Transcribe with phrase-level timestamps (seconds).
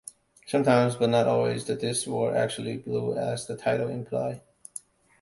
[0.47, 4.41] Sometimes, but not always, the disks were actually blue as the title implied.